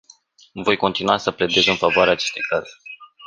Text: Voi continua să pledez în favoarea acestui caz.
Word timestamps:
Voi 0.55 0.77
continua 0.77 1.17
să 1.17 1.31
pledez 1.31 1.65
în 1.67 1.75
favoarea 1.75 2.13
acestui 2.13 2.41
caz. 2.49 2.63